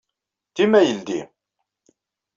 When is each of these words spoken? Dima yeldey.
Dima 0.55 0.79
yeldey. 0.87 1.23